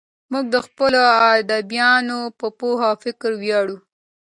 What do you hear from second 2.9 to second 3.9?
او فکر ویاړو.